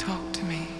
Talk 0.00 0.32
to 0.32 0.44
me. 0.46 0.79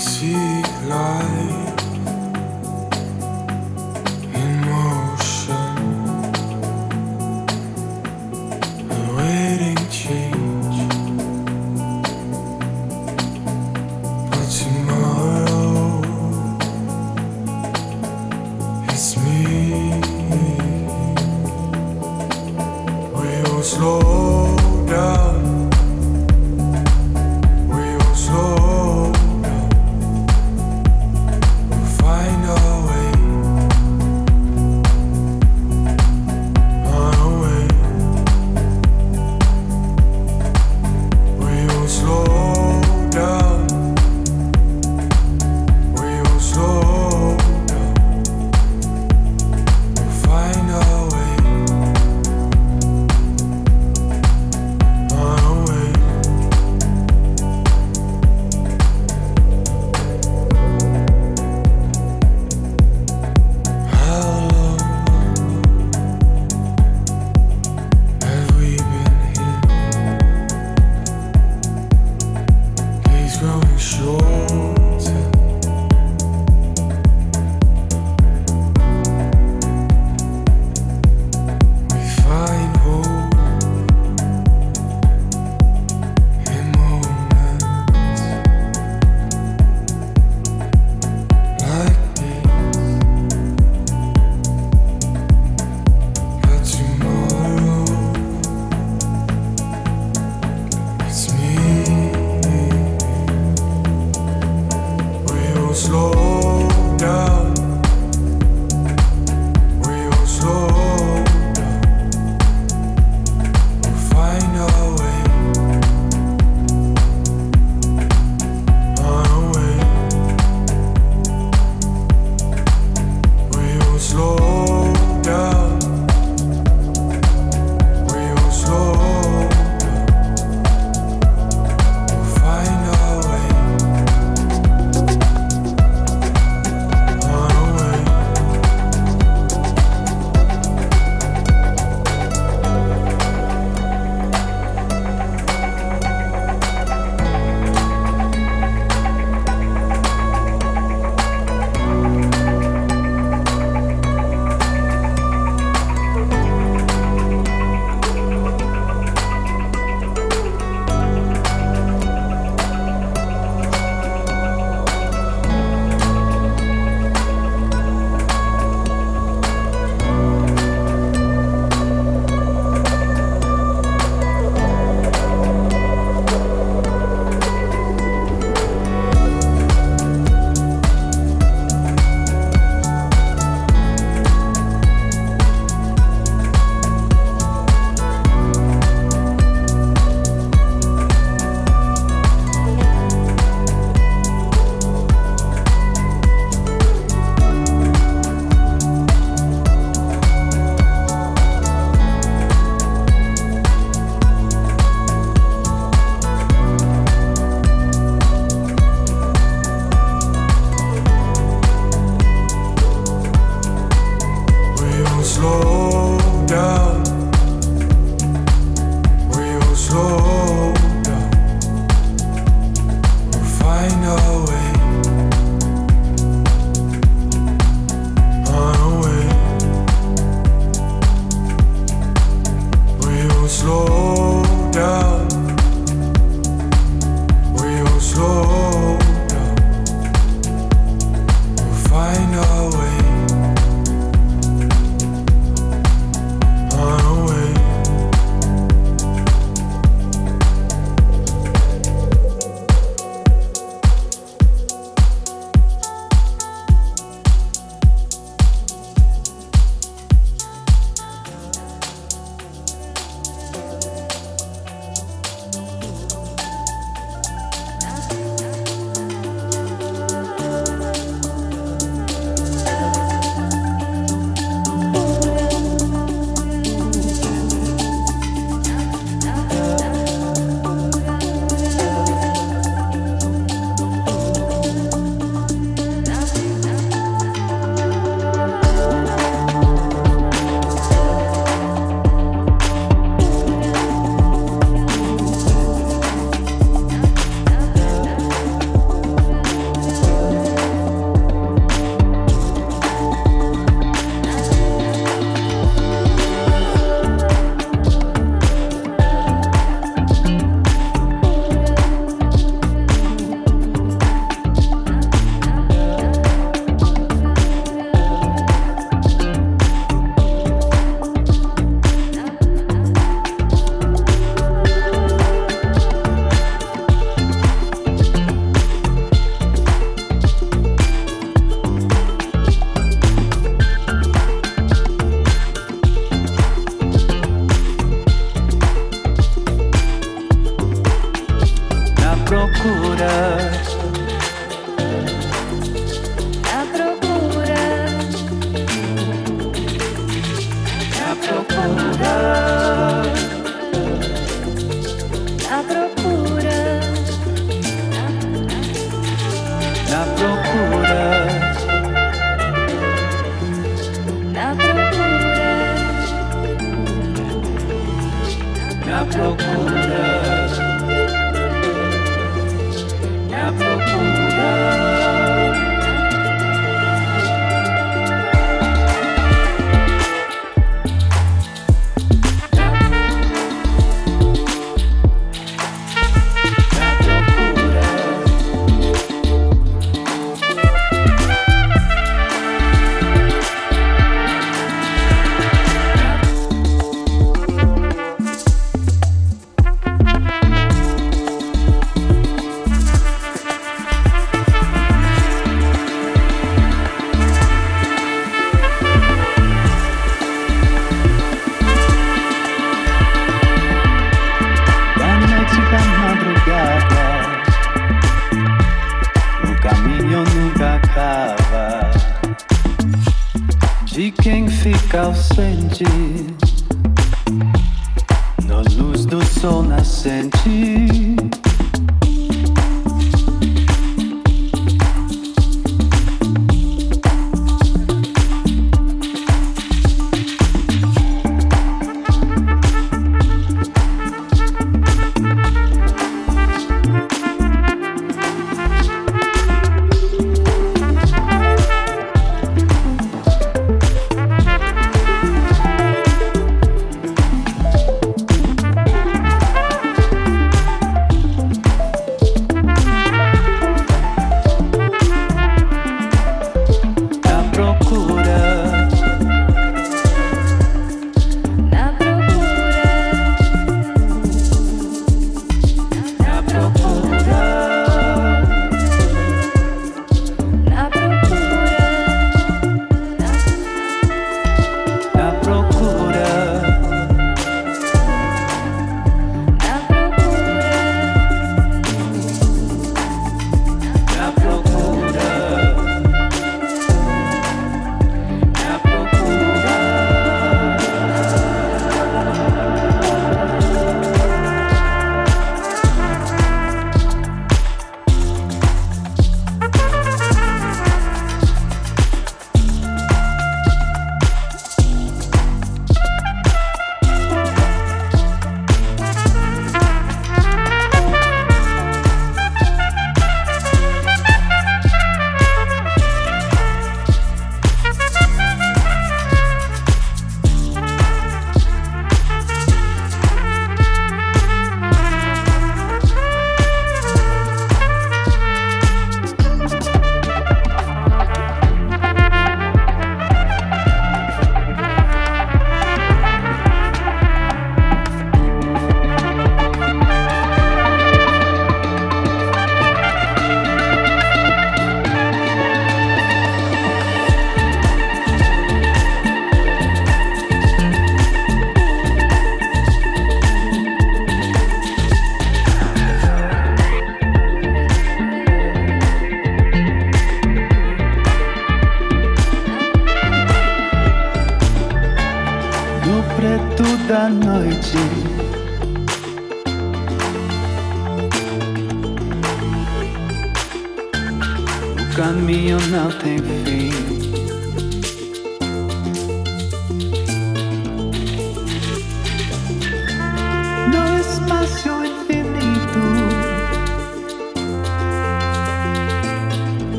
See 0.00 0.32
light. 0.88 1.49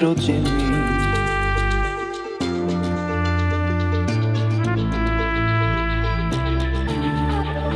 Dentro 0.00 0.14
de 0.14 0.32
mim. 0.32 0.40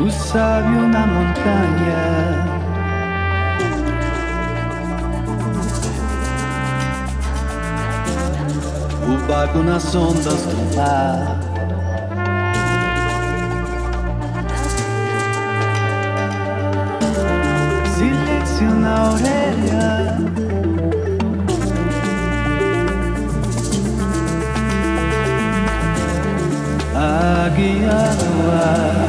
O 0.01 0.11
sábio 0.11 0.89
na 0.89 1.07
montanha. 1.07 2.45
O 9.07 9.27
barco 9.27 9.59
nas 9.59 9.95
ondas 9.95 10.43
do 10.47 10.77
mar. 10.77 11.39
Silêncio 17.95 18.71
na 18.71 19.13
orelha. 19.13 20.74
Bahagia 27.45 28.16
luar 28.25 29.04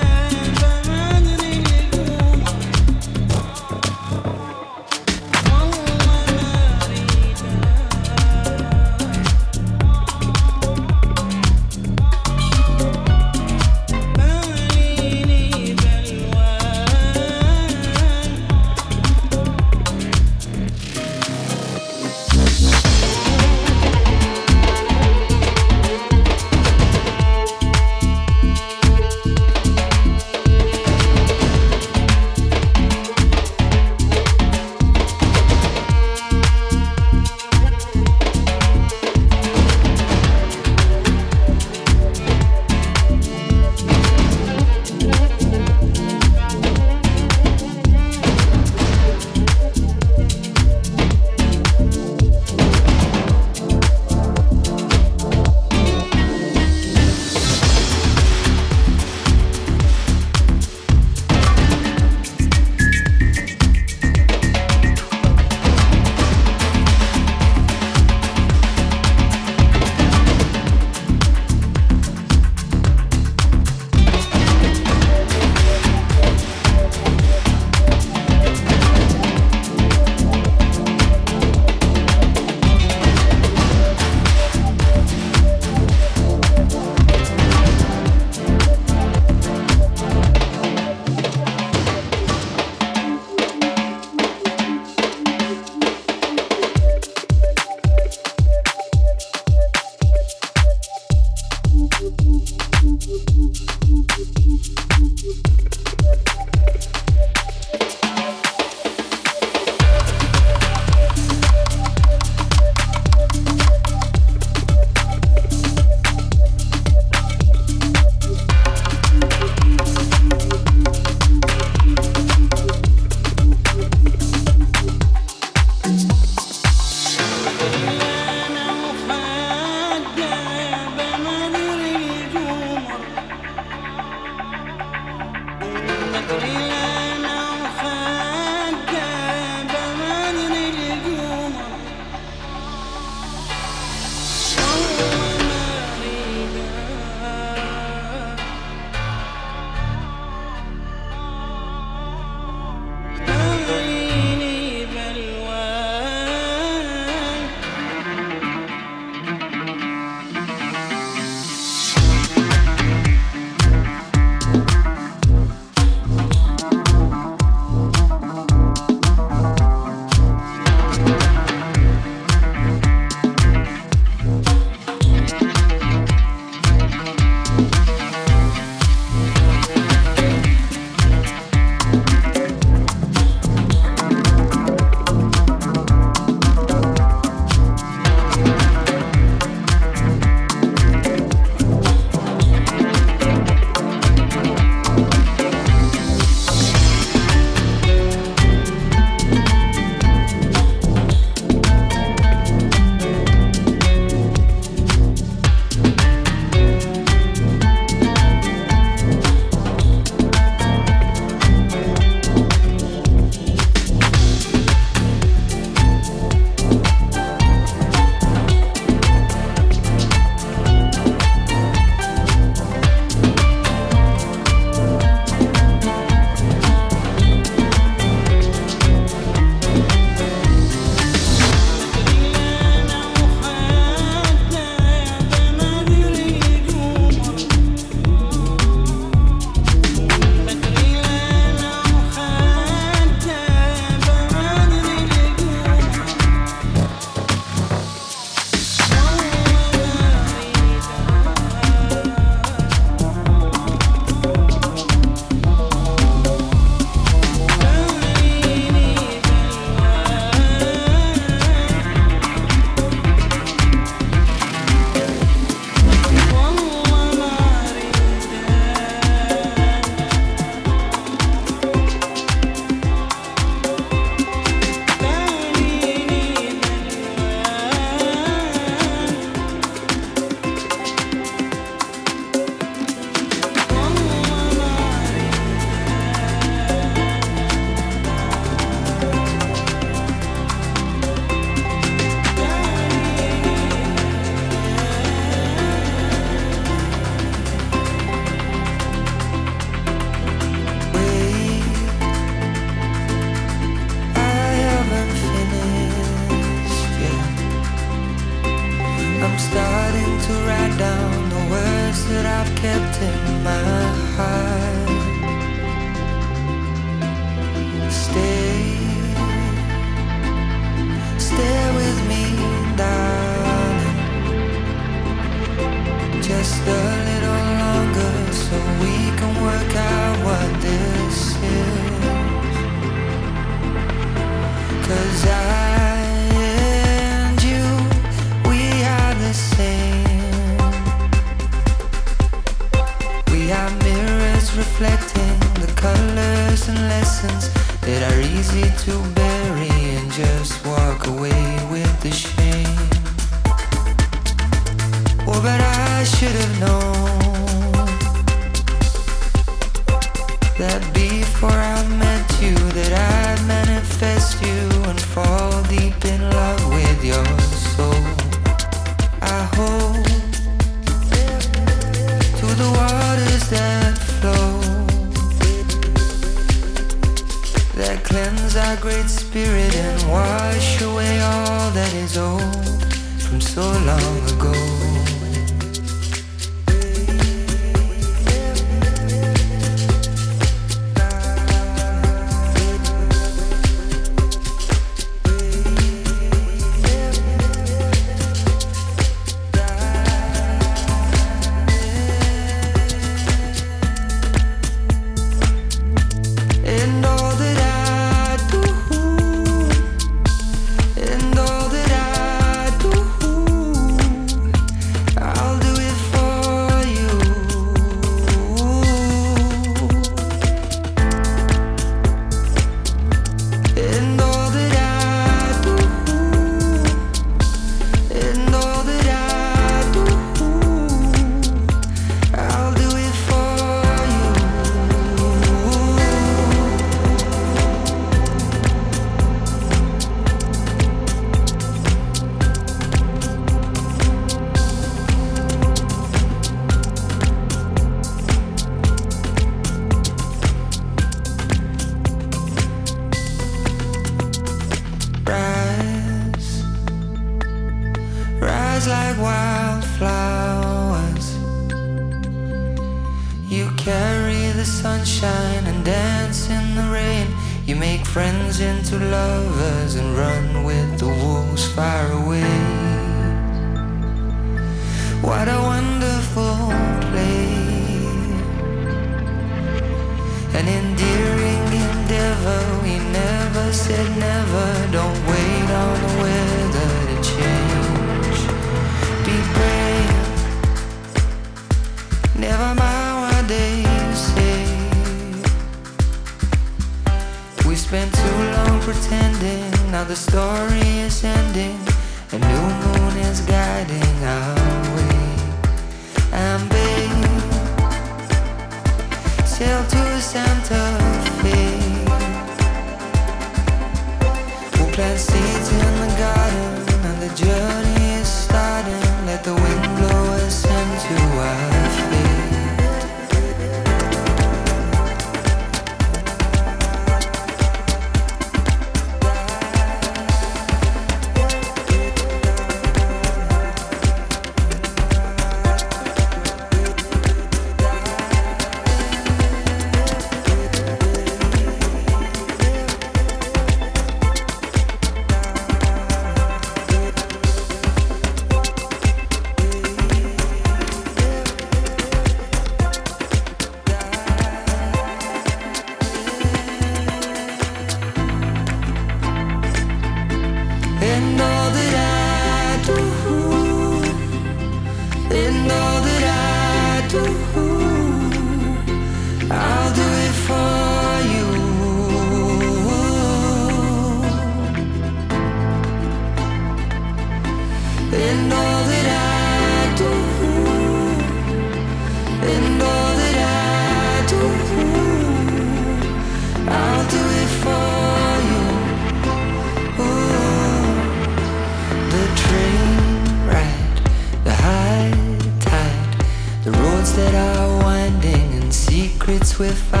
with 599.61 600.00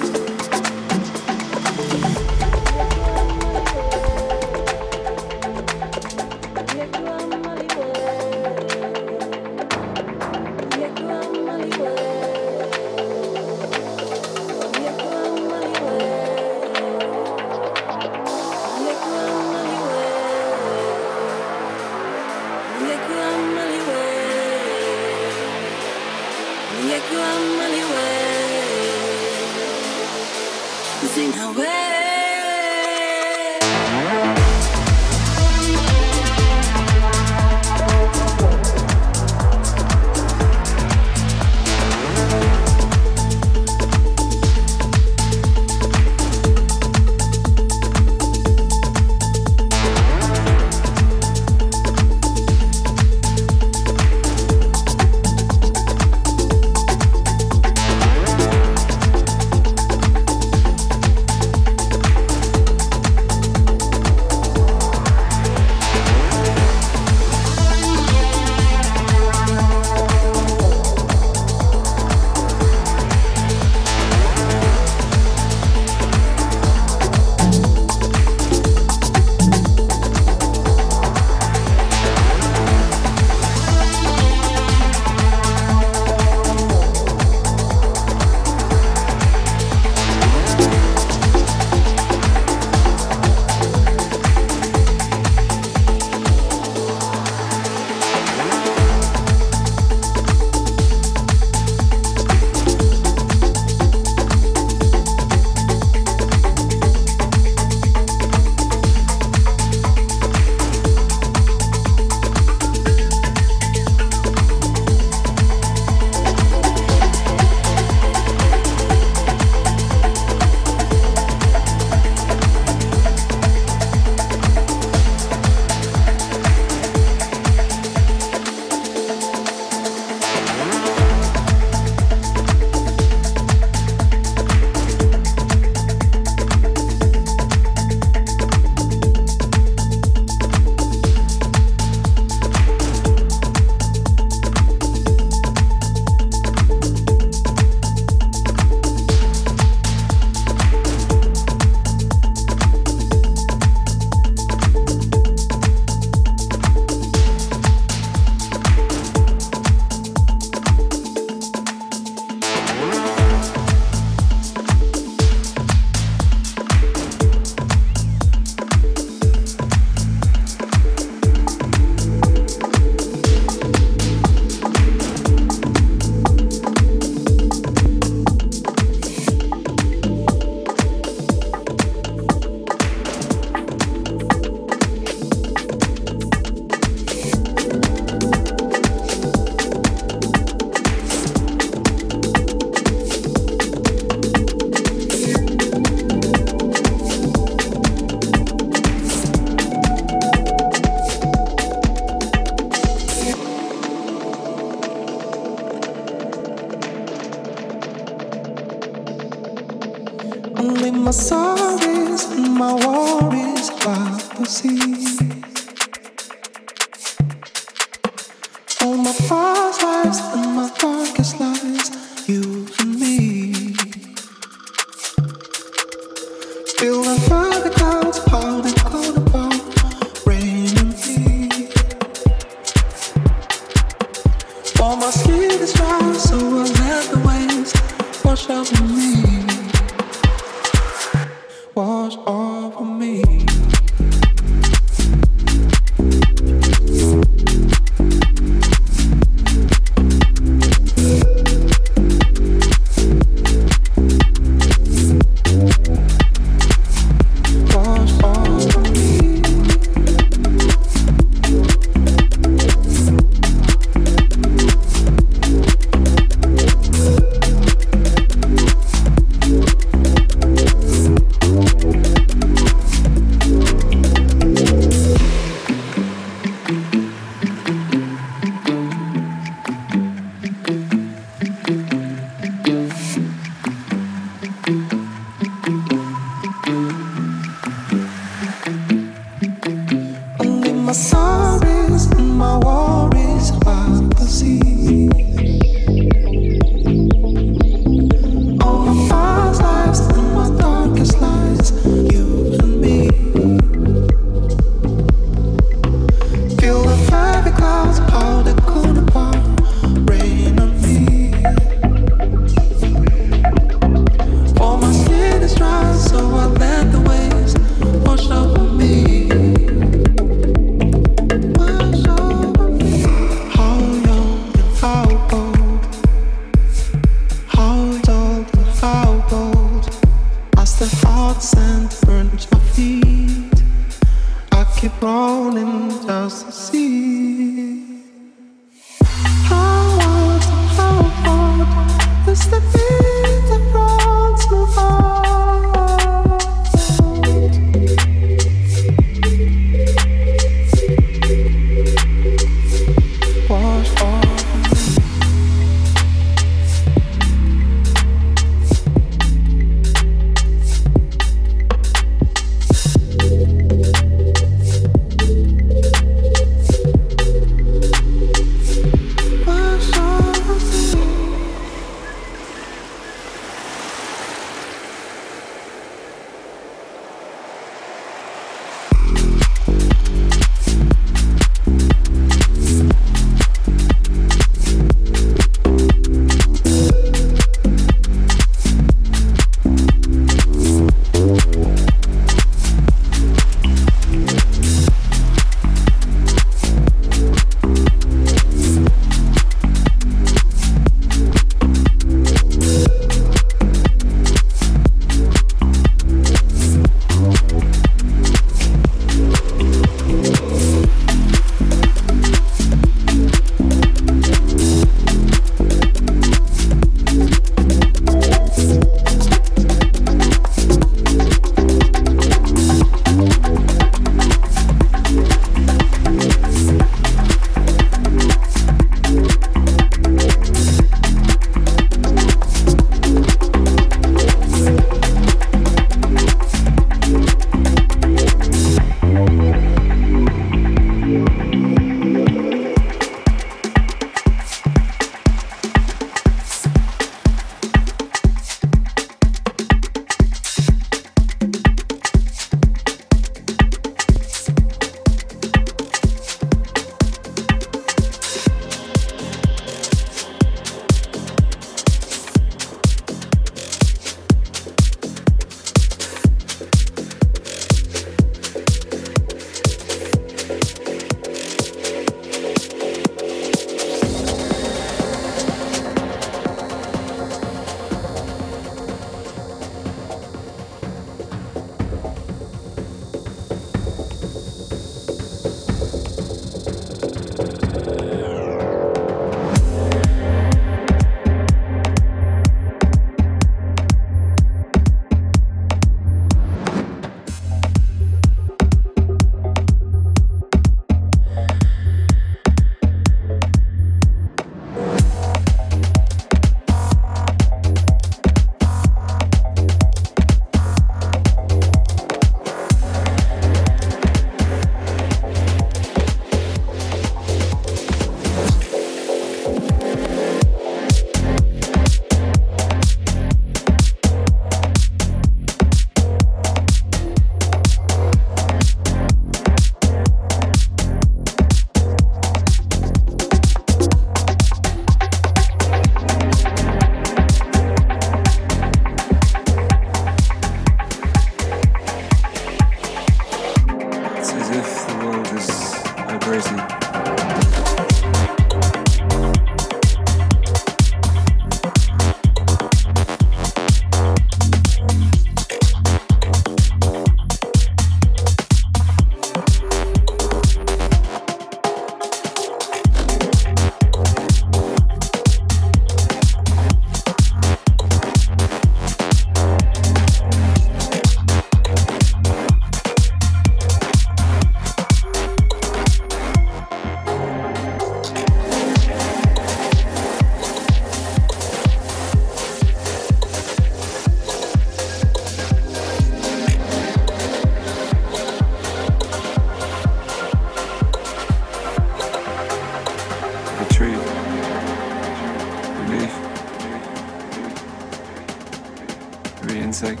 insect. 599.66 600.00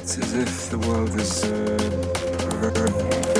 It's 0.00 0.16
as 0.18 0.32
if 0.34 0.70
the 0.70 0.78
world 0.78 1.12
is. 1.18 1.42
Uh, 1.44 3.33